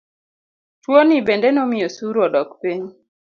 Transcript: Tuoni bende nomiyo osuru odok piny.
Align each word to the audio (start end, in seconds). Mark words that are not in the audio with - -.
Tuoni 0.81 1.15
bende 1.27 1.47
nomiyo 1.51 1.85
osuru 1.89 2.17
odok 2.27 2.49
piny. 2.61 2.83